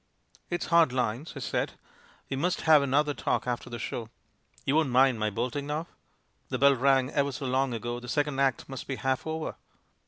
[0.49, 1.73] "It's hard lines," I said.
[2.27, 4.09] "We must have an FRANKENSTEIN II 65 other talk after the show.
[4.65, 5.85] You won't mind my bolting now?
[6.49, 9.57] The bell rang ever so long ago; the second act must be half over."